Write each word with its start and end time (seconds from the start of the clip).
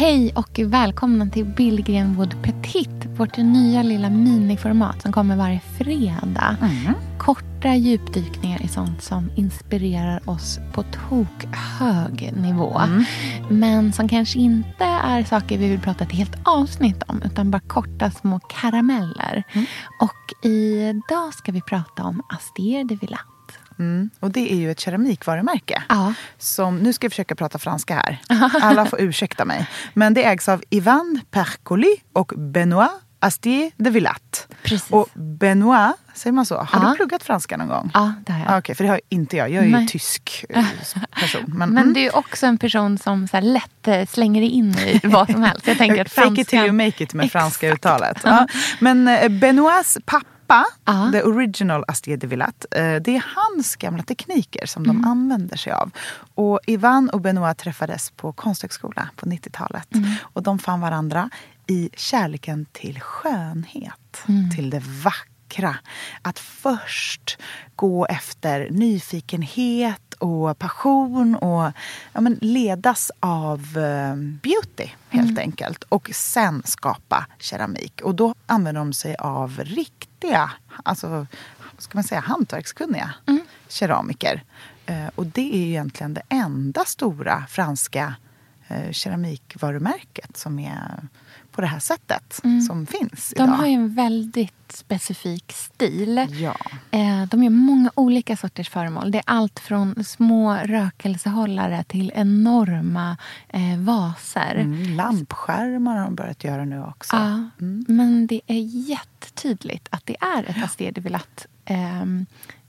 Hej 0.00 0.32
och 0.36 0.58
välkomna 0.58 1.26
till 1.26 1.44
Billgren 1.44 2.14
Wood 2.14 2.34
Petit, 2.42 3.06
vårt 3.16 3.36
nya 3.36 3.82
lilla 3.82 4.10
miniformat 4.10 5.02
som 5.02 5.12
kommer 5.12 5.36
varje 5.36 5.60
fredag. 5.60 6.56
Mm. 6.60 6.94
Korta 7.18 7.74
djupdykningar 7.74 8.62
i 8.62 8.68
sånt 8.68 9.02
som 9.02 9.30
inspirerar 9.36 10.30
oss 10.30 10.58
på 10.72 10.82
tok 10.82 11.44
hög 11.78 12.32
nivå. 12.36 12.78
Mm. 12.78 13.04
Men 13.48 13.92
som 13.92 14.08
kanske 14.08 14.38
inte 14.38 14.84
är 14.84 15.24
saker 15.24 15.58
vi 15.58 15.68
vill 15.68 15.80
prata 15.80 16.04
ett 16.04 16.12
helt 16.12 16.36
avsnitt 16.44 17.02
om, 17.06 17.22
utan 17.22 17.50
bara 17.50 17.60
korta 17.60 18.10
små 18.10 18.38
karameller. 18.38 19.44
Mm. 19.52 19.66
Och 20.00 20.48
idag 20.50 21.34
ska 21.34 21.52
vi 21.52 21.60
prata 21.60 22.04
om 22.04 22.22
Astier 22.28 22.84
de 22.84 22.94
Villatte. 22.94 23.39
Mm. 23.80 24.10
Och 24.20 24.30
det 24.30 24.52
är 24.52 24.56
ju 24.56 24.70
ett 24.70 24.80
keramikvarumärke. 24.80 25.82
Ja. 25.88 26.14
Som, 26.38 26.78
nu 26.78 26.92
ska 26.92 27.04
jag 27.04 27.12
försöka 27.12 27.34
prata 27.34 27.58
franska 27.58 27.94
här. 27.94 28.18
Alla 28.62 28.86
får 28.86 29.00
ursäkta 29.00 29.44
mig. 29.44 29.68
Men 29.94 30.14
det 30.14 30.24
ägs 30.24 30.48
av 30.48 30.62
Ivan 30.70 31.20
Percoli 31.30 31.96
och 32.12 32.32
Benoit 32.36 32.90
Astier 33.22 33.70
de. 33.76 34.06
Precis. 34.62 34.90
Och 34.90 35.08
Benoit, 35.14 35.94
säger 36.14 36.32
man 36.32 36.46
så? 36.46 36.56
Har 36.56 36.82
Ja. 36.84 36.90
du 36.90 36.96
pluggat 36.96 37.22
franska 37.22 37.56
någon 37.56 37.68
gång? 37.68 37.90
Ja, 37.94 38.12
det 38.26 38.32
har 38.32 38.40
jag. 38.40 38.48
Ah, 38.52 38.58
Okej, 38.58 38.74
för 38.74 38.84
det 38.84 38.90
har 38.90 39.00
inte 39.08 39.36
jag. 39.36 39.50
Jag 39.50 39.62
är 39.62 39.66
ju 39.66 39.72
Nej. 39.72 39.86
tysk 39.86 40.44
eh, 40.48 40.64
person. 41.20 41.44
Men, 41.46 41.70
Men 41.70 41.82
mm. 41.82 41.94
du 41.94 42.00
är 42.00 42.16
också 42.16 42.46
en 42.46 42.58
person 42.58 42.98
som 42.98 43.28
så 43.28 43.40
lätt 43.40 43.88
eh, 43.88 44.06
slänger 44.06 44.42
in 44.42 44.74
i 44.78 45.00
vad 45.04 45.30
som 45.30 45.42
helst. 45.42 45.66
Jag 45.66 45.78
tänker 45.78 46.04
Fake 46.04 46.40
it 46.40 46.48
till 46.48 46.58
you 46.58 46.66
franskan... 46.68 46.76
make 46.76 47.04
it 47.04 47.14
med 47.14 47.32
franska 47.32 47.66
Exakt. 47.66 47.78
uttalet. 47.86 48.18
Ja. 48.24 48.46
Men 48.78 49.08
eh, 49.08 49.28
Benoits 49.28 49.98
pappa, 50.04 50.26
Ja. 50.84 51.10
the 51.12 51.22
original 51.22 51.84
Astier 51.88 52.16
de 52.16 52.26
Villatte, 52.26 52.66
eh, 52.80 53.02
det 53.02 53.16
är 53.16 53.24
hans 53.36 53.76
gamla 53.76 54.02
tekniker 54.02 54.66
som 54.66 54.84
Mm. 54.84 55.02
de 55.02 55.08
använder 55.08 55.56
sig 55.56 55.72
av. 55.72 55.90
Och 56.34 56.60
Ivan 56.66 57.10
och 57.10 57.20
Benoit 57.20 57.58
träffades 57.58 58.10
på 58.10 58.32
konsthögskola 58.32 59.08
på 59.16 59.26
90-talet. 59.26 59.94
Mm. 59.94 60.10
Och 60.22 60.42
de 60.42 60.58
fann 60.58 60.80
varandra 60.80 61.30
i 61.66 61.90
kärleken 61.96 62.66
till 62.72 63.00
skönhet, 63.00 64.22
Mm. 64.28 64.50
till 64.50 64.70
det 64.70 64.82
vackra. 65.04 65.76
Att 66.22 66.38
först 66.38 67.38
gå 67.76 68.06
efter 68.06 68.68
nyfikenhet 68.70 70.14
och 70.18 70.58
passion 70.58 71.34
och 71.34 71.72
ja, 72.12 72.20
men 72.20 72.38
ledas 72.40 73.10
av 73.20 73.60
eh, 73.78 74.14
beauty 74.16 74.88
helt 75.08 75.38
enkelt. 75.38 75.84
Och 75.88 76.10
sen 76.14 76.62
skapa 76.64 77.26
keramik. 77.38 78.00
Och 78.04 78.14
då 78.14 78.34
använder 78.46 78.80
de 78.80 78.92
sig 78.92 79.16
av 79.16 79.60
riktiga, 80.20 80.50
alltså 80.84 81.26
ska 81.78 81.98
man 81.98 82.04
säga, 82.04 82.20
hantverkskunniga 82.20 83.14
keramiker. 83.68 84.42
Eh, 84.86 85.06
och 85.14 85.26
det 85.26 85.54
är 85.54 85.58
ju 85.58 85.68
egentligen 85.68 86.14
det 86.14 86.22
enda 86.28 86.84
stora 86.84 87.46
franska 87.48 88.14
eh, 88.68 88.92
keramikvarumärket 88.92 90.36
som 90.36 90.58
är 90.58 91.08
på 91.52 91.60
det 91.60 91.66
här 91.66 91.78
sättet 91.78 92.40
som 92.66 92.86
finns 92.86 93.34
De 93.36 93.42
idag. 93.42 93.52
har 93.52 93.66
ju 93.66 93.72
en 93.72 93.94
väldigt 93.94 94.54
specifik 94.68 95.52
stil. 95.52 96.26
Ja. 96.30 96.56
Eh, 96.90 97.26
De 97.30 97.42
gör 97.42 97.50
många 97.50 97.90
olika 97.94 98.36
sorters 98.36 98.68
föremål. 98.68 99.10
Det 99.10 99.18
är 99.18 99.24
allt 99.26 99.58
från 99.60 100.04
små 100.04 100.54
rökelsehållare 100.54 101.84
till 101.84 102.12
enorma 102.14 103.16
vaser. 103.78 104.54
Mm, 104.54 104.96
lampskärmar 104.96 105.96
har 105.96 106.04
de 106.04 106.14
börjat 106.14 106.44
göra 106.44 106.64
nu 106.64 106.82
också. 106.82 107.16
Ja, 107.16 107.48
Men 107.88 108.26
det 108.26 108.40
är 108.46 108.58
jättetydligt 109.44 109.88
att 109.90 110.06
det 110.06 110.16
är 110.20 110.44
ett 110.50 110.64
Astier 110.64 110.92
de 110.92 111.00
Villatte 111.00 111.46
eh, 111.64 112.04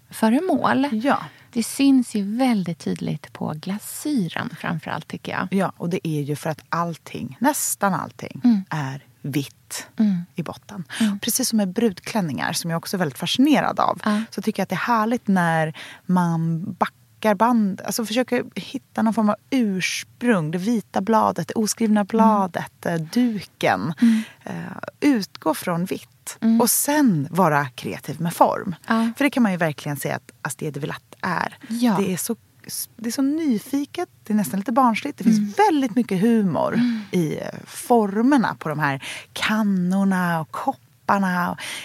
föremål. 0.10 0.88
Ja. 0.92 1.24
Det 1.54 1.64
syns 1.64 2.16
ju 2.16 2.38
väldigt 2.38 2.80
tydligt 2.80 3.34
på 3.34 3.54
glasyren 3.56 4.50
framförallt 4.60 5.08
tycker 5.08 5.32
jag. 5.32 5.48
ja, 5.52 5.72
och 5.78 5.90
det 5.90 6.08
är 6.08 6.22
ju 6.22 6.36
för 6.36 6.50
att 6.50 6.62
allting, 6.70 7.38
nästan 7.40 7.94
allting, 7.94 8.42
Mm. 8.44 8.64
är 8.70 9.04
vitt 9.22 9.88
i 10.36 10.44
botten. 10.44 10.84
Precis 11.22 11.50
som 11.50 11.58
med 11.58 11.68
brudklänningar, 11.74 12.54
som 12.54 12.72
jag 12.72 12.78
också 12.78 12.98
är 12.98 13.00
väldigt 13.00 13.18
fascinerad 13.18 13.80
av, 13.80 14.02
Ja. 14.06 14.22
så 14.32 14.42
tycker 14.42 14.60
jag 14.60 14.64
att 14.64 14.70
det 14.70 14.76
är 14.76 14.78
härligt 14.98 15.28
när 15.28 15.74
man 16.06 16.64
backar 16.74 16.96
band, 17.36 17.82
alltså 17.86 18.06
försöker 18.06 18.44
hitta 18.56 19.02
någon 19.02 19.14
form 19.14 19.30
av 19.30 19.36
ursprung. 19.50 20.52
Det 20.52 20.58
vita 20.58 21.02
bladet, 21.02 21.48
det 21.48 21.54
oskrivna 21.54 22.04
bladet, 22.04 22.86
eh, 22.86 22.96
duken. 22.96 23.94
Eh, 24.44 24.54
utgå 25.00 25.54
från 25.54 25.86
vitt. 25.86 26.38
Och 26.62 26.70
sen 26.70 27.28
vara 27.32 27.66
kreativ 27.70 28.22
med 28.22 28.34
form. 28.34 28.76
Ja. 28.88 29.10
För 29.18 29.24
det 29.24 29.30
kan 29.30 29.44
man 29.44 29.52
ju 29.52 29.58
verkligen 29.58 29.98
säga 29.98 30.16
att 30.16 30.32
Astier 30.42 30.72
de 30.72 30.80
Villatte 30.80 31.18
är. 31.22 31.58
Ja. 31.70 31.96
Det 32.00 32.14
är 32.14 32.18
så 32.18 32.36
det 32.98 33.10
är 33.10 33.12
så 33.12 33.22
nyfiket, 33.22 34.10
det 34.24 34.34
är 34.34 34.38
nästan 34.38 34.60
lite 34.60 34.72
barnsligt. 34.72 35.18
Det 35.18 35.24
finns 35.24 35.38
Mm. 35.38 35.54
väldigt 35.58 35.96
mycket 35.96 36.22
humor 36.22 36.80
i 37.12 37.38
eh, 37.38 37.48
formerna 37.66 38.56
på 38.60 38.70
de 38.70 38.80
här 38.80 39.04
kannorna 39.34 40.42
och 40.42 40.52
kopparna. 40.52 40.88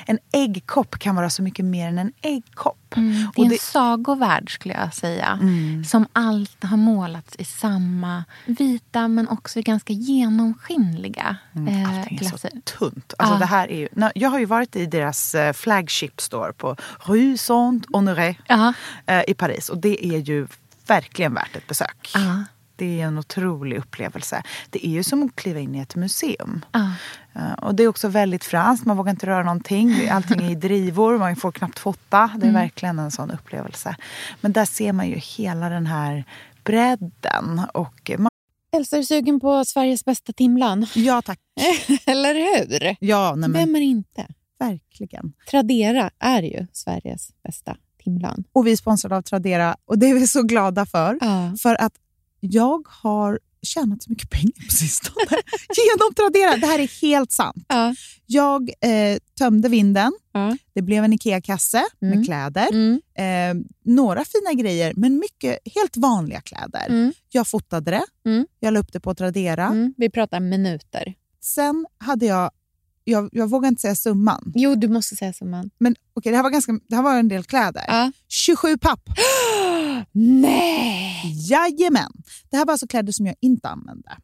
En 0.07 0.19
äggkopp 0.33 0.99
kan 0.99 1.15
vara 1.17 1.31
så 1.31 1.43
mycket 1.43 1.65
mer 1.65 1.89
än 1.89 1.99
en 1.99 2.13
äggkopp. 2.23 2.97
Mm, 2.97 3.13
det 3.35 3.41
är 3.41 3.45
en 3.45 3.51
det, 3.51 3.61
sagovärld 3.61 4.55
skulle 4.55 4.75
jag 4.75 4.95
säga. 4.95 5.39
Mm. 5.43 5.85
Som 5.85 6.07
allt 6.13 6.65
har 6.65 6.77
målats 6.77 7.37
i 7.39 7.45
samma 7.45 8.25
vita 8.47 9.09
men 9.09 9.29
också 9.29 9.61
ganska 9.63 9.93
genomskinliga 9.93 11.37
eh, 11.55 11.61
Mm, 11.61 11.87
allting 11.99 12.19
är 12.19 12.23
så 12.25 12.29
glasyr. 12.29 12.61
tunt. 12.79 13.15
Alltså 13.19 13.35
Ja. 13.35 13.39
det 13.39 13.47
här 13.47 13.71
är 13.71 13.79
ju, 13.79 13.89
jag 14.15 14.31
har 14.31 14.39
ju 14.39 14.45
varit 14.45 14.77
i 14.77 14.87
deras 14.87 15.35
eh, 15.35 15.53
flagship 15.53 16.21
store 16.21 16.53
på 16.53 16.77
Rue 17.01 17.39
Saint-Honoré 17.39 18.35
Ja. 18.47 18.73
eh, 19.07 19.23
i 19.29 19.35
Paris. 19.35 19.69
Och 19.69 19.79
det 19.79 20.07
är 20.07 20.19
ju 20.19 20.47
verkligen 20.87 21.35
värt 21.35 21.57
ett 21.57 21.67
besök. 21.67 22.11
Ja. 22.15 22.45
Det 22.77 23.01
är 23.01 23.07
en 23.07 23.19
otrolig 23.19 23.77
upplevelse. 23.79 24.43
Det 24.71 24.87
är 24.87 24.91
ju 24.91 25.03
som 25.05 25.23
att 25.23 25.37
kliva 25.37 25.61
in 25.61 25.75
i 25.75 25.79
ett 25.79 25.97
museum. 25.97 26.65
Ja. 26.73 26.91
Eh, 27.35 27.53
Och 27.53 27.75
det 27.75 27.83
är 27.83 27.89
också 27.89 28.09
väldigt 28.09 28.45
franskt. 28.45 28.87
Man 28.87 28.97
vågar 28.97 29.11
inte 29.11 29.27
röra 29.27 29.43
någonting. 29.43 30.09
Allting 30.11 30.41
är 30.47 30.51
i 30.51 30.55
drivor. 30.55 31.19
Man 31.19 31.37
får 31.37 31.53
knappt 31.53 31.79
fota. 31.79 32.31
Det 32.39 32.47
är 32.47 32.53
verkligen 32.53 32.99
en 32.99 33.11
sån 33.11 33.31
upplevelse. 33.31 33.97
Men 34.41 34.53
där 34.53 34.65
ser 34.65 34.93
man 34.93 35.09
ju 35.09 35.15
hela 35.17 35.69
den 35.69 35.87
här 35.87 36.25
bredden. 36.65 37.61
Och 37.75 38.11
man, 38.19 38.29
Elsa, 38.77 38.97
är 38.97 39.01
du 39.01 39.07
sugen 39.07 39.41
på 39.41 39.65
Sveriges 39.65 40.05
bästa 40.05 40.33
timlan? 40.33 40.87
ja, 40.95 41.23
tack. 41.23 41.39
Eller 42.07 42.35
hur? 42.35 42.97
Ja, 43.01 43.35
nej, 43.37 43.49
men 43.49 43.53
Vem 43.61 43.77
är 43.77 43.81
inte? 43.81 44.27
verkligen. 44.59 45.33
Tradera 45.51 46.11
är 46.19 46.43
ju 46.43 46.67
Sveriges 46.73 47.29
bästa 47.43 47.77
timlan. 48.05 48.45
Och 48.53 48.67
vi 48.67 48.73
är 48.73 48.77
sponsrade 48.77 49.17
av 49.17 49.23
Tradera 49.23 49.77
och 49.85 49.99
det 49.99 50.07
är 50.11 50.15
vi 50.15 50.27
så 50.27 50.43
glada 50.43 50.87
för. 50.87 51.19
Ja. 51.21 51.57
För 51.63 51.83
att 51.83 51.93
jag 52.41 52.87
har 52.89 53.39
tjänat 53.63 54.03
så 54.03 54.11
mycket 54.11 54.31
pengar 54.31 54.65
på 54.67 54.71
sistone 54.77 55.27
genom 55.77 56.15
Tradera. 56.15 56.57
Det 56.57 56.67
här 56.67 56.79
är 56.79 57.01
helt 57.03 57.33
sant. 57.33 57.65
Ja. 57.69 57.95
Jag 58.27 58.71
eh, 58.81 59.19
tömde 59.39 59.69
vinden. 59.69 60.13
Ja. 60.33 60.57
Det 60.75 60.83
blev 60.83 61.05
en 61.05 61.13
IKEA-kasse 61.13 61.85
Mm. 62.03 62.17
med 62.19 62.27
kläder. 62.27 62.69
Mm. 62.73 63.01
Eh, 63.19 63.67
några 63.85 64.25
fina 64.25 64.53
grejer, 64.63 64.93
men 64.97 65.19
mycket 65.19 65.59
helt 65.75 65.97
vanliga 65.97 66.41
kläder. 66.41 66.87
Mm. 66.89 67.13
Jag 67.31 67.49
fotade 67.49 67.91
det. 67.91 68.31
Mm. 68.31 68.47
Jag 68.61 68.75
la 68.75 68.81
upp 68.81 68.93
det 68.93 69.01
på 69.01 69.15
Tradera. 69.15 69.67
Mm. 69.67 69.95
Vi 69.97 70.11
pratar 70.11 70.41
minuter. 70.41 71.15
Sen 71.41 71.87
hade 71.99 72.27
jag... 72.27 72.51
Jag, 73.09 73.29
jag 73.33 73.51
vågar 73.51 73.69
inte 73.69 73.83
säga 73.83 73.97
summan. 73.97 74.53
Jo, 74.55 74.75
du 74.75 74.89
måste 74.89 75.17
säga 75.17 75.33
summan. 75.33 75.71
Men 75.79 75.97
okej, 76.15 76.31
det, 76.33 76.37
här 76.37 76.43
var 76.43 76.51
ganska, 76.51 76.79
det 76.89 76.97
här 76.97 77.03
var 77.03 77.15
en 77.19 77.29
del 77.29 77.45
kläder. 77.45 77.85
Ja. 77.89 78.13
27 78.29 78.79
papp. 78.79 79.01
Nej! 80.19 81.23
Jajamän. 81.51 82.13
Det 82.51 82.57
här 82.57 82.65
var 82.65 82.73
alltså 82.73 82.87
kläder 82.87 83.13
som 83.13 83.27
jag 83.27 83.35
inte 83.41 83.69
använde. 83.69 84.17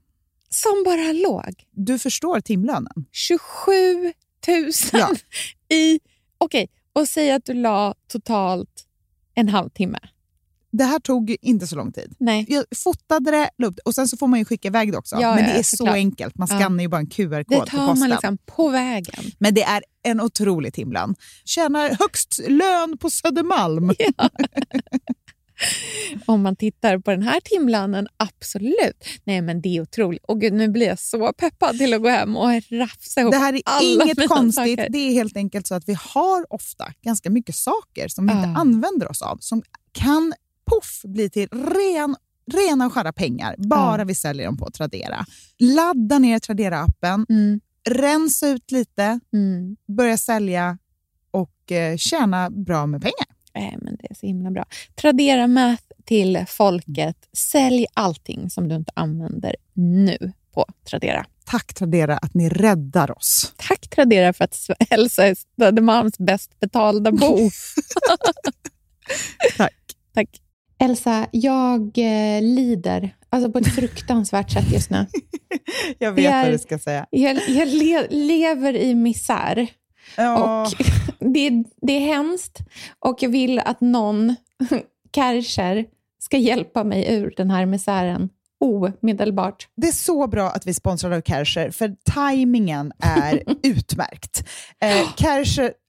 Som 0.50 0.82
bara 0.84 1.12
låg. 1.12 1.54
Du 1.70 1.98
förstår 1.98 2.40
timlönen. 2.40 2.92
27 3.12 3.72
000 4.48 4.70
Ja. 4.92 5.14
i... 5.76 6.00
Okej, 6.38 6.68
och 6.92 7.08
säg 7.08 7.30
att 7.30 7.44
du 7.44 7.54
la 7.54 7.94
totalt 8.12 8.86
en 9.34 9.48
halvtimme. 9.48 9.98
Det 10.72 10.84
här 10.84 10.98
tog 10.98 11.36
inte 11.40 11.66
så 11.66 11.76
lång 11.76 11.92
tid. 11.92 12.14
Nej. 12.20 12.46
Jag 12.48 12.64
fotade 12.76 13.30
det, 13.30 13.66
upp 13.66 13.76
det 13.76 13.82
och 13.84 13.94
sen 13.94 14.08
så 14.08 14.16
får 14.16 14.26
man 14.26 14.38
ju 14.38 14.44
skicka 14.44 14.68
iväg 14.68 14.92
det 14.92 14.98
också. 14.98 15.16
Ja, 15.20 15.34
Men 15.34 15.44
det 15.44 15.50
ja, 15.50 15.56
är 15.56 15.62
så 15.62 15.86
enkelt. 15.86 16.38
Man 16.38 16.48
Ja. 16.50 16.58
skannar 16.58 16.82
ju 16.82 16.88
bara 16.88 16.98
en 17.00 17.06
QR-kod 17.10 17.44
Det 17.48 17.56
på 17.60 17.66
tar 17.66 17.86
posten. 17.86 17.98
man 17.98 18.08
liksom 18.10 18.38
på 18.46 18.68
vägen. 18.68 19.24
Men 19.38 19.54
det 19.54 19.62
är 19.62 19.82
en 20.02 20.20
otrolig 20.20 20.74
timlön. 20.74 21.14
Tjänar 21.44 21.96
högst 21.98 22.40
lön 22.48 22.98
på 22.98 23.10
Södermalm. 23.10 23.90
Om 26.26 26.42
man 26.42 26.56
tittar 26.56 26.98
på 26.98 27.10
den 27.10 27.22
här 27.22 27.40
timlönen, 27.44 28.08
absolut. 28.16 29.04
Nej, 29.24 29.40
men 29.42 29.60
det 29.60 29.76
är 29.76 29.80
otroligt. 29.82 30.24
Och 30.24 30.40
gud, 30.40 30.52
nu 30.52 30.68
blir 30.68 30.86
jag 30.86 30.98
så 30.98 31.32
peppad 31.32 31.78
till 31.78 31.94
att 31.94 32.02
gå 32.02 32.08
hem 32.08 32.36
och 32.36 32.50
rafsa 32.70 33.20
ihop 33.20 33.32
Det 33.32 33.38
här 33.38 33.52
är 33.54 33.62
alla 33.64 34.04
inget 34.04 34.28
konstigt. 34.28 34.54
saker. 34.54 34.88
Det 34.90 34.98
är 34.98 35.12
helt 35.12 35.36
enkelt 35.36 35.66
så 35.66 35.74
att 35.74 35.88
vi 35.88 35.96
har 36.14 36.52
ofta 36.52 36.92
ganska 37.02 37.30
mycket 37.30 37.54
saker 37.56 38.08
som 38.08 38.26
vi 38.26 38.32
Ja. 38.32 38.38
inte 38.46 38.60
använder 38.60 39.10
oss 39.10 39.22
av. 39.22 39.36
Som 39.40 39.62
kan 39.92 40.32
poff 40.64 41.00
bli 41.04 41.30
till 41.30 41.48
ren, 41.48 42.16
rena 42.52 42.86
och 42.86 42.92
skära 42.92 43.12
pengar 43.12 43.54
bara 43.58 43.98
Ja. 44.00 44.04
vi 44.04 44.14
säljer 44.14 44.46
dem 44.46 44.56
på 44.56 44.70
Tradera. 44.70 45.26
Ladda 45.58 46.18
ner 46.18 46.38
Tradera-appen, 46.38 47.26
Mm, 47.28 47.60
rensa 47.88 48.48
ut 48.48 48.70
lite, 48.70 49.20
mm. 49.32 49.76
börja 49.96 50.16
sälja 50.16 50.78
och 51.30 51.72
eh, 51.72 51.96
tjäna 51.96 52.50
bra 52.50 52.86
med 52.86 53.02
pengar. 53.02 53.26
Nej, 53.54 53.78
men 53.82 53.96
det 53.96 54.06
är 54.10 54.14
så 54.14 54.26
himla 54.26 54.50
bra. 54.50 54.64
Tradera 55.00 55.46
Math 55.46 55.82
till 56.04 56.44
folket. 56.48 57.16
Sälj 57.32 57.86
allting 57.94 58.50
som 58.50 58.68
du 58.68 58.74
inte 58.74 58.92
använder 58.94 59.56
nu. 59.72 60.32
på 60.54 60.66
Tradera. 60.90 61.26
Tack 61.44 61.74
Tradera 61.74 62.16
att 62.16 62.34
ni 62.34 62.48
räddar 62.48 63.18
oss. 63.18 63.52
Tack 63.56 63.88
Tradera 63.88 64.32
för 64.32 64.44
att 64.44 64.70
Elsa 64.90 65.26
är 65.26 65.36
Södermalms 65.58 66.18
bäst 66.18 66.60
betalda 66.60 67.12
bo. 67.12 67.38
Tack. 69.56 69.74
Tack. 70.14 70.28
Elsa, 70.78 71.26
jag 71.30 71.98
eh, 71.98 72.42
lider 72.42 73.14
alltså 73.28 73.52
på 73.52 73.58
ett 73.58 73.74
fruktansvärt 73.74 74.50
sätt 74.50 74.72
just 74.72 74.90
nu. 74.90 75.06
jag 75.98 76.12
vet 76.12 76.32
är, 76.32 76.42
vad 76.42 76.52
du 76.52 76.58
ska 76.58 76.78
säga. 76.78 77.06
Jag, 77.10 77.48
jag 77.48 77.68
le, 77.68 78.06
lever 78.10 78.76
i 78.76 78.94
misär. 78.94 79.68
Ja. 80.16 80.62
Och 80.62 80.72
det, 81.34 81.50
det 81.82 81.92
är 81.92 82.00
hemskt 82.00 82.58
och 82.98 83.22
jag 83.22 83.30
vill 83.30 83.58
att 83.58 83.80
någon, 83.80 84.36
Kärcher, 85.14 85.84
ska 86.18 86.36
hjälpa 86.36 86.84
mig 86.84 87.14
ur 87.14 87.34
den 87.36 87.50
här 87.50 87.66
misären 87.66 88.28
omedelbart. 88.60 89.68
Det 89.76 89.88
är 89.88 89.92
så 89.92 90.26
bra 90.26 90.50
att 90.50 90.66
vi 90.66 90.74
sponsrar 90.74 91.10
av 91.10 91.20
Kärcher, 91.20 91.70
för 91.70 91.94
tajmingen 92.04 92.92
är 92.98 93.42
utmärkt. 93.62 94.48
Eh, 94.80 95.14
Kärcher 95.16 95.72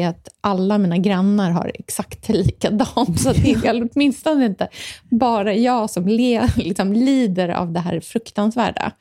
är 0.00 0.08
att 0.08 0.28
alla 0.40 0.78
mina 0.78 0.98
grannar 0.98 1.50
har 1.50 1.72
exakt 1.74 2.28
likadant. 2.28 3.20
Så 3.20 3.32
det 3.32 3.52
är 3.52 3.88
åtminstone 3.92 4.46
inte 4.46 4.68
bara 5.10 5.54
jag 5.54 5.90
som 5.90 6.08
le, 6.08 6.46
liksom, 6.56 6.92
lider 6.92 7.48
av 7.48 7.72
det 7.72 7.80
här 7.80 8.00
fruktansvärda. 8.00 8.92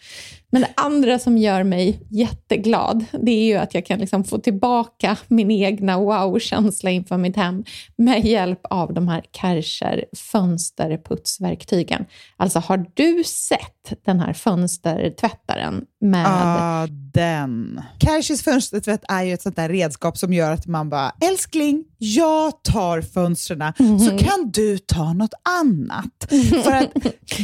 Men 0.51 0.61
det 0.61 0.69
andra 0.75 1.19
som 1.19 1.37
gör 1.37 1.63
mig 1.63 1.99
jätteglad, 2.09 3.05
det 3.11 3.31
är 3.31 3.45
ju 3.45 3.55
att 3.55 3.73
jag 3.73 3.85
kan 3.85 3.99
liksom 3.99 4.23
få 4.23 4.37
tillbaka 4.37 5.17
min 5.27 5.51
egna 5.51 5.99
wow-känsla 5.99 6.89
inför 6.89 7.17
mitt 7.17 7.35
hem 7.35 7.63
med 7.95 8.25
hjälp 8.25 8.59
av 8.63 8.93
de 8.93 9.07
här 9.07 9.23
Kärcher 9.31 10.05
fönsterputsverktygen. 10.31 12.05
Alltså, 12.37 12.59
har 12.59 12.85
du 12.93 13.23
sett 13.23 14.05
den 14.05 14.19
här 14.19 14.33
fönstertvättaren 14.33 15.85
med... 16.01 16.25
Ja, 16.25 16.87
den. 17.13 17.81
Kärchers 18.01 18.43
fönstertvätt 18.43 19.03
är 19.07 19.23
ju 19.23 19.33
ett 19.33 19.41
sånt 19.41 19.55
där 19.55 19.69
redskap 19.69 20.17
som 20.17 20.33
gör 20.33 20.51
att 20.51 20.67
man 20.67 20.89
bara, 20.89 21.11
älskling, 21.29 21.85
jag 21.97 22.63
tar 22.63 23.01
fönstren, 23.01 23.61
mm. 23.79 23.99
så 23.99 24.17
kan 24.17 24.51
du 24.51 24.77
ta 24.77 25.13
något 25.13 25.33
annat. 25.59 26.27
För 26.63 26.71
att 26.71 26.93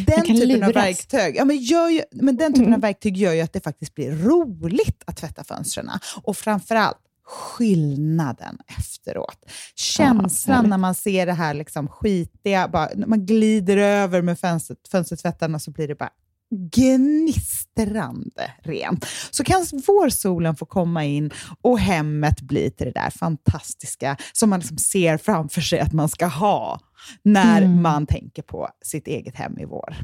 den 0.06 0.22
typen 0.22 0.48
luras. 0.48 0.68
av 0.68 0.74
verktyg, 0.74 1.36
ja, 1.36 1.46
men, 1.46 1.58
gör 1.58 2.02
men 2.12 2.38
den 2.38 2.54
typen 2.54 2.68
mm. 2.68 2.76
av 2.76 2.82
verktyg 2.82 3.18
gör 3.18 3.34
ju 3.34 3.42
att 3.42 3.54
det 3.54 3.64
faktiskt 3.64 3.96
blir 3.96 4.12
roligt 4.12 5.04
att 5.06 5.18
tvätta 5.18 5.44
fönstren. 5.44 5.90
Och 6.24 6.38
framförallt, 6.38 6.98
skillnaden 7.26 8.58
efteråt. 8.78 9.46
Känslan 9.76 10.64
ja, 10.64 10.70
när 10.70 10.78
man 10.78 10.96
ser 10.96 11.26
det 11.26 11.34
här 11.34 11.54
liksom 11.54 11.88
skitiga, 11.88 12.68
bara, 12.68 12.90
när 12.96 13.08
man 13.08 13.26
glider 13.26 13.78
över 13.78 14.22
med 14.22 14.40
fönster, 14.40 14.78
fönstertvättarna 14.92 15.60
så 15.60 15.72
blir 15.72 15.88
det 15.88 15.96
bara 15.96 16.10
gnistrande 16.51 18.51
rent. 18.63 19.06
Så 19.31 19.44
kan 19.44 19.65
vårsolen 19.88 20.56
få 20.56 20.65
komma 20.65 21.06
in 21.06 21.31
och 21.62 21.80
hemmet 21.80 22.42
bli 22.42 22.71
till 22.71 22.86
det 22.86 23.00
där 23.00 23.09
fantastiska 23.09 24.18
som 24.33 24.50
man 24.50 24.59
liksom 24.59 24.77
ser 24.77 25.18
framför 25.18 25.62
sig 25.62 25.80
att 25.80 25.94
man 25.94 26.09
ska 26.09 26.25
ha 26.25 26.80
när 27.24 27.62
mm. 27.62 27.81
man 27.81 28.07
tänker 28.07 28.42
på 28.42 28.69
sitt 28.81 29.07
eget 29.07 29.36
hem 29.36 29.59
i 29.59 29.65
vår. 29.65 29.95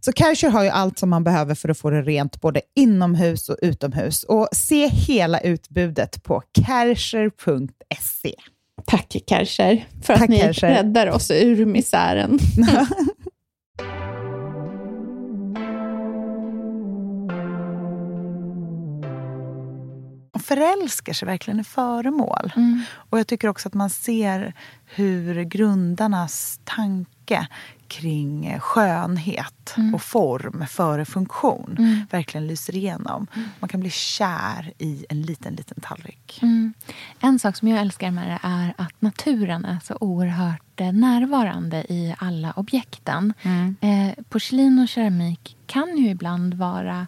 Så 0.00 0.12
Kärcher 0.12 0.48
har 0.48 0.62
ju 0.62 0.68
allt 0.68 0.98
som 0.98 1.10
man 1.10 1.24
behöver 1.24 1.54
för 1.54 1.68
att 1.68 1.78
få 1.78 1.90
det 1.90 2.02
rent 2.02 2.40
både 2.40 2.60
inomhus 2.76 3.48
och 3.48 3.56
utomhus. 3.62 4.22
Och 4.22 4.48
se 4.52 4.88
hela 4.88 5.40
utbudet 5.40 6.22
på 6.22 6.42
kärcher.se. 6.66 8.34
Tack 8.86 9.16
Kärcher 9.26 9.86
för 10.02 10.14
Tack, 10.14 10.22
att 10.22 10.28
ni 10.28 10.38
Kärcher. 10.38 10.68
räddar 10.68 11.10
oss 11.10 11.30
ur 11.30 11.66
misären. 11.66 12.38
förälskar 20.44 21.12
sig 21.12 21.26
verkligen 21.26 21.60
i 21.60 21.64
föremål. 21.64 22.52
Mm. 22.56 22.82
Och 22.94 23.18
jag 23.18 23.26
tycker 23.26 23.48
också 23.48 23.68
att 23.68 23.74
man 23.74 23.90
ser 23.90 24.54
hur 24.86 25.42
grundarnas 25.42 26.60
tanke 26.64 27.48
kring 27.88 28.58
skönhet 28.60 29.74
mm. 29.76 29.94
och 29.94 30.02
form 30.02 30.66
före 30.66 31.04
funktion 31.04 31.76
mm. 31.78 32.06
verkligen 32.10 32.46
lyser 32.46 32.76
igenom. 32.76 33.26
Man 33.60 33.68
kan 33.68 33.80
bli 33.80 33.90
kär 33.90 34.72
i 34.78 35.06
en 35.08 35.22
liten, 35.22 35.54
liten 35.54 35.80
tallrik. 35.80 36.38
Mm. 36.42 36.74
En 37.20 37.38
sak 37.38 37.56
som 37.56 37.68
jag 37.68 37.80
älskar 37.80 38.10
med 38.10 38.28
det 38.28 38.38
är 38.42 38.74
att 38.78 39.02
naturen 39.02 39.64
är 39.64 39.78
så 39.84 39.96
oerhört 40.00 40.80
eh, 40.80 40.92
närvarande 40.92 41.76
i 41.76 42.14
alla 42.18 42.52
objekten. 42.52 43.34
Mm. 43.42 43.76
Eh, 43.80 44.24
porslin 44.28 44.78
och 44.78 44.88
keramik 44.88 45.56
kan 45.66 45.98
ju 45.98 46.08
ibland 46.08 46.54
vara 46.54 47.06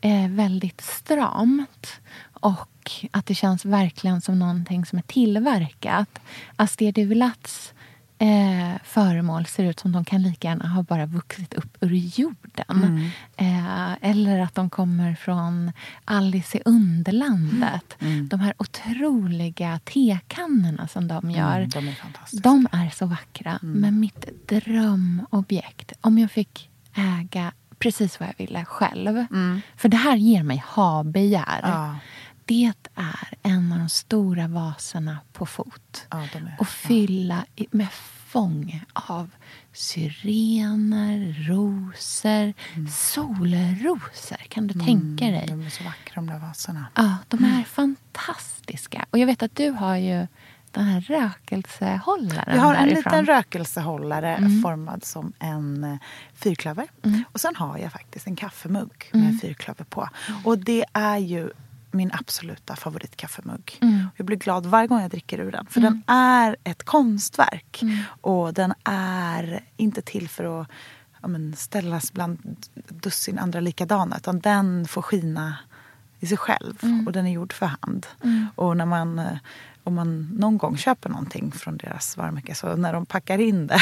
eh, 0.00 0.28
väldigt 0.28 0.80
stramt. 0.80 2.00
Och 2.42 2.90
att 3.10 3.26
det 3.26 3.34
känns 3.34 3.64
verkligen 3.64 4.20
som 4.20 4.38
någonting 4.38 4.86
som 4.86 4.98
är 4.98 5.02
tillverkat. 5.02 6.18
Aster 6.56 6.92
de 6.92 7.04
Vilats 7.04 7.74
eh, 8.18 8.80
föremål 8.84 9.46
ser 9.46 9.64
ut 9.64 9.80
som 9.80 9.92
de 9.92 10.04
kan 10.04 10.22
lika 10.22 10.48
gärna 10.48 10.68
ha 10.68 10.82
bara 10.82 11.06
vuxit 11.06 11.54
upp 11.54 11.76
ur 11.80 11.94
jorden. 11.94 12.64
Mm. 12.68 13.10
Eh, 13.36 14.10
eller 14.10 14.38
att 14.38 14.54
de 14.54 14.70
kommer 14.70 15.14
från 15.14 15.72
Alice 16.04 16.58
i 16.58 16.62
Underlandet. 16.64 17.96
Mm. 18.00 18.12
mm. 18.12 18.28
De 18.28 18.40
här 18.40 18.54
otroliga 18.58 19.80
tekannorna 19.84 20.88
som 20.88 21.08
de 21.08 21.24
mm, 21.24 21.36
gör. 21.36 21.56
Mm, 21.56 21.68
de, 21.68 21.88
är 21.88 21.92
fantastiska. 21.92 22.48
de 22.48 22.68
är 22.72 22.90
så 22.90 23.06
vackra. 23.06 23.58
Mm. 23.62 23.80
Men 23.80 24.00
mitt 24.00 24.48
drömobjekt, 24.48 25.92
om 26.00 26.18
jag 26.18 26.30
fick 26.30 26.70
äga 26.94 27.52
precis 27.78 28.20
vad 28.20 28.28
jag 28.28 28.34
ville 28.38 28.64
själv. 28.64 29.26
För 29.76 29.88
det 29.88 29.96
här 29.96 30.16
ger 30.16 30.42
mig 30.42 30.64
ha-begär. 30.66 31.60
Ja 31.62 31.96
det 32.44 32.72
är 32.94 33.34
en 33.42 33.72
av 33.72 33.78
de 33.78 33.88
stora 33.88 34.48
vaserna 34.48 35.18
på 35.32 35.46
fot. 35.46 36.06
Ja, 36.10 36.26
och 36.58 36.68
fylla 36.68 37.44
med 37.70 37.88
fång 38.32 38.84
av 38.92 39.30
syrener, 39.72 41.46
rosor, 41.48 42.52
mm. 42.74 42.88
solrosor. 42.88 44.36
Kan 44.48 44.66
du 44.66 44.74
mm, 44.74 44.86
tänka 44.86 45.24
dig? 45.26 45.46
De 45.48 45.62
är 45.66 45.70
så 45.70 45.84
vackra 45.84 46.14
de 46.14 46.26
där 46.26 46.38
vaserna. 46.38 46.86
Ja, 46.94 47.16
de 47.28 47.44
är 47.44 47.48
mm. 47.48 47.64
fantastiska. 47.64 49.06
Och 49.10 49.18
jag 49.18 49.26
vet 49.26 49.42
att 49.42 49.56
du 49.56 49.70
har 49.70 49.96
ju 49.96 50.26
den 50.70 50.84
här 50.84 51.00
rökelsehållaren 51.00 52.56
Jag 52.56 52.62
har 52.62 52.74
en 52.74 52.88
därifrån. 52.88 53.12
liten 53.12 53.26
rökelsehållare 53.26 54.36
mm. 54.36 54.62
formad 54.62 55.04
som 55.04 55.32
en 55.38 55.84
eh, 55.84 55.96
fyrklöver. 56.34 56.88
Mm. 57.02 57.24
Och 57.32 57.40
sen 57.40 57.56
har 57.56 57.78
jag 57.78 57.92
faktiskt 57.92 58.26
en 58.26 58.36
kaffemugg 58.36 59.10
med 59.12 59.22
mm. 59.22 59.38
fyrklöver 59.38 59.84
på. 59.84 60.08
Och 60.44 60.58
det 60.58 60.84
är 60.92 61.18
ju 61.18 61.50
min 61.92 62.10
absoluta 62.12 62.76
favoritkaffemugg. 62.76 63.78
Mm. 63.82 64.06
Jag 64.16 64.26
blir 64.26 64.36
glad 64.36 64.66
varje 64.66 64.86
gång 64.86 65.00
jag 65.00 65.10
dricker 65.10 65.38
ur 65.38 65.52
den. 65.52 65.66
För 65.66 65.80
mm. 65.80 65.92
den 65.92 66.16
är 66.16 66.56
ett 66.64 66.82
konstverk. 66.82 67.82
Mm. 67.82 67.98
Och 68.20 68.54
den 68.54 68.74
är 68.84 69.64
inte 69.76 70.02
till 70.02 70.28
för 70.28 70.60
att 70.60 70.68
ja, 71.22 71.28
men, 71.28 71.56
ställas 71.56 72.12
bland 72.12 72.56
dussin 72.88 73.38
andra 73.38 73.60
likadana. 73.60 74.16
Utan 74.16 74.40
den 74.40 74.88
får 74.88 75.02
skina 75.02 75.58
i 76.22 76.26
sig 76.26 76.36
själv. 76.36 76.78
Mm. 76.82 77.06
Och 77.06 77.12
den 77.12 77.26
är 77.26 77.30
gjord 77.30 77.52
för 77.52 77.66
hand. 77.66 78.06
Mm. 78.24 78.46
Och 78.54 78.76
när 78.76 78.86
man 78.86 79.18
eh, 79.18 79.36
om 79.84 79.94
man 79.94 80.28
någon 80.38 80.58
gång 80.58 80.76
köper 80.76 81.08
någonting 81.08 81.52
från 81.52 81.76
deras 81.76 82.16
varumärke 82.16 82.54
så 82.54 82.76
när 82.76 82.92
de 82.92 83.06
packar 83.06 83.38
in 83.38 83.66
det, 83.66 83.80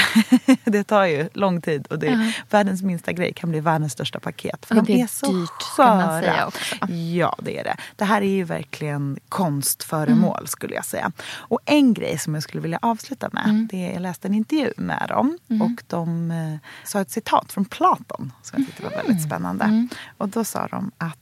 det 0.64 0.84
tar 0.84 1.04
ju 1.04 1.28
lång 1.32 1.60
tid 1.60 1.86
och 1.86 1.98
det 1.98 2.06
är 2.06 2.12
uh-huh. 2.12 2.32
världens 2.50 2.82
minsta 2.82 3.12
grej 3.12 3.32
kan 3.32 3.50
bli 3.50 3.60
världens 3.60 3.92
största 3.92 4.20
paket. 4.20 4.66
För 4.66 4.78
och 4.78 4.84
de 4.84 4.92
är, 4.92 5.02
är 5.02 5.06
så 5.06 5.32
dyrt, 5.32 5.62
sköra. 5.62 6.50
Ja, 6.88 7.36
det 7.42 7.58
är 7.58 7.64
det. 7.64 7.76
Det 7.96 8.04
här 8.04 8.22
är 8.22 8.34
ju 8.34 8.44
verkligen 8.44 9.18
konstföremål 9.28 10.38
mm. 10.38 10.46
skulle 10.46 10.74
jag 10.74 10.84
säga. 10.84 11.12
Och 11.32 11.60
en 11.64 11.94
grej 11.94 12.18
som 12.18 12.34
jag 12.34 12.42
skulle 12.42 12.60
vilja 12.60 12.78
avsluta 12.82 13.28
med, 13.32 13.44
mm. 13.44 13.68
det 13.70 13.86
är 13.86 13.92
jag 13.92 14.02
läste 14.02 14.28
en 14.28 14.34
intervju 14.34 14.72
med 14.76 15.06
dem 15.08 15.38
mm. 15.48 15.62
och 15.62 15.82
de 15.86 16.30
eh, 16.30 16.56
sa 16.84 17.00
ett 17.00 17.10
citat 17.10 17.52
från 17.52 17.64
Platon 17.64 18.32
som 18.42 18.58
jag 18.58 18.66
tyckte 18.66 18.82
var 18.82 18.90
väldigt 18.90 19.10
mm. 19.10 19.22
spännande. 19.22 19.64
Mm. 19.64 19.88
Och 20.18 20.28
då 20.28 20.44
sa 20.44 20.66
de 20.66 20.90
att 20.98 21.18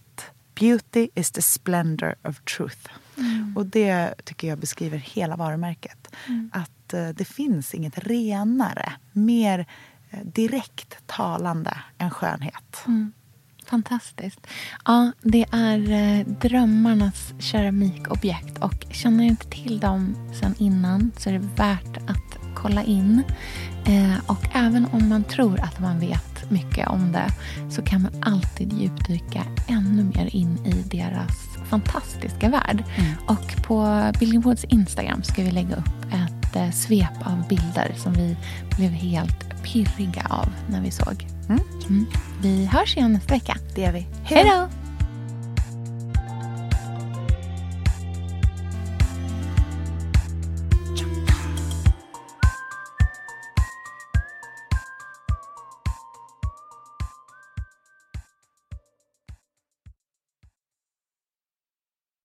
Beauty 0.59 1.09
is 1.15 1.31
the 1.31 1.43
splendor 1.43 2.15
of 2.25 2.41
truth. 2.41 2.91
Mm. 3.17 3.57
Och 3.57 3.67
det 3.67 4.15
tycker 4.25 4.49
jag 4.49 4.59
beskriver 4.59 4.99
hela 4.99 5.37
varumärket. 5.37 6.09
Mm. 6.27 6.50
Att 6.53 6.95
eh, 6.95 7.09
det 7.09 7.25
finns 7.25 7.75
inget 7.75 7.99
renare, 7.99 8.93
mer 9.12 9.67
eh, 10.11 10.21
direkt 10.25 11.07
talande 11.07 11.79
än 11.99 12.11
skönhet. 12.11 12.85
Mm. 12.87 13.12
Fantastiskt. 13.67 14.47
Ja, 14.85 15.12
det 15.23 15.47
är 15.53 15.91
eh, 15.91 16.27
drömmarnas 16.27 17.33
keramikobjekt. 17.38 18.59
Och 18.59 18.87
känner 18.91 19.25
inte 19.25 19.50
till 19.50 19.81
dem 19.81 20.17
sen 20.41 20.55
innan 20.59 21.12
så 21.19 21.29
är 21.29 21.33
det 21.33 21.49
värt 21.57 21.97
att 21.97 22.28
kolla 22.62 22.83
in. 22.83 23.23
Eh, 23.85 24.19
och 24.27 24.49
även 24.53 24.87
om 24.93 25.09
man 25.09 25.25
tror 25.25 25.61
att 25.61 25.81
man 25.81 26.00
vet 26.00 26.50
mycket 26.50 26.88
om 26.88 27.12
det 27.12 27.29
så 27.71 27.83
kan 27.83 28.03
man 28.03 28.12
alltid 28.21 28.73
djupdyka 28.73 29.45
ännu 29.69 30.05
mer 30.05 30.37
in 30.37 30.59
i 30.67 30.97
deras 30.97 31.49
fantastiska 31.71 32.49
värld. 32.49 32.85
Mm. 32.97 33.12
Och 33.27 33.62
på 33.62 34.11
Building 34.19 34.41
Woods 34.41 34.65
Instagram 34.65 35.23
ska 35.23 35.43
vi 35.43 35.50
lägga 35.50 35.77
upp 35.77 36.05
ett 36.12 36.57
eh, 36.57 36.71
svep 36.71 37.27
av 37.27 37.49
bilder 37.49 37.95
som 37.97 38.12
vi 38.12 38.37
blev 38.77 38.91
helt 38.91 39.62
pirriga 39.62 40.27
av 40.31 40.49
när 40.71 40.81
vi 40.81 40.91
såg. 40.91 41.27
Mm. 41.49 41.61
Mm. 41.88 42.07
Vi 42.43 42.67
hörs 42.67 42.97
igen 42.97 43.12
nästa 43.12 43.35
vecka. 43.35 43.57
Det 43.75 43.81
gör 43.81 43.93
vi. 43.93 44.07
Hej 44.23 44.45
då! 44.45 44.78